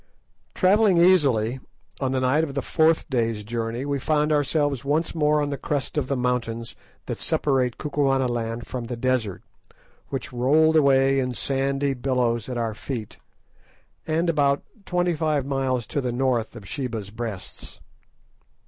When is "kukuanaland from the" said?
7.77-8.97